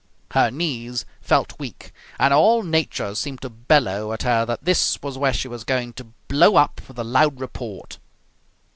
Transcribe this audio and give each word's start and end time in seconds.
Her 0.31 0.49
knees 0.49 1.05
felt 1.21 1.59
weak 1.59 1.93
and 2.17 2.33
all 2.33 2.63
nature 2.63 3.13
seemed 3.13 3.43
to 3.43 3.51
bellow 3.51 4.11
at 4.13 4.23
her 4.23 4.47
that 4.47 4.65
this 4.65 4.99
was 5.03 5.15
where 5.15 5.29
she 5.31 5.47
was 5.47 5.63
going 5.63 5.93
to 5.93 6.05
blow 6.27 6.55
up 6.55 6.81
with 6.87 6.97
a 6.97 7.03
loud 7.03 7.39
report. 7.39 7.99